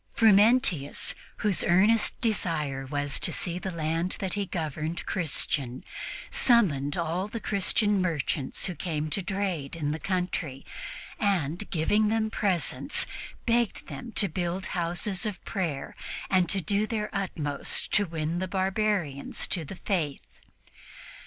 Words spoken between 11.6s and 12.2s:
giving